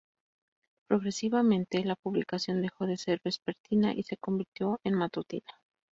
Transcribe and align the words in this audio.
Progresivamente, 0.87 1.85
la 1.85 1.95
publicación 1.95 2.63
dejó 2.63 2.87
de 2.87 2.97
ser 2.97 3.21
vespertina 3.23 3.93
y 3.93 4.01
se 4.01 4.17
convirtió 4.17 4.79
en 4.83 4.95
matutina. 4.95 5.51